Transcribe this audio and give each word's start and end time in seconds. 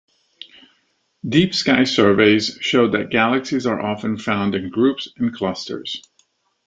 Deep 1.29 1.53
sky 1.53 1.83
surveys 1.83 2.57
show 2.59 2.87
that 2.87 3.11
galaxies 3.11 3.67
are 3.67 3.79
often 3.79 4.17
found 4.17 4.55
in 4.55 4.67
groups 4.71 5.07
and 5.17 5.31
clusters. 5.31 6.01